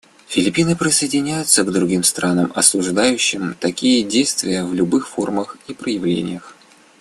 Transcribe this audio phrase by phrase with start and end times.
[0.25, 6.55] Филиппины присоединяются к другим странам, осуждающим такие действия в любых формах и проявлениях.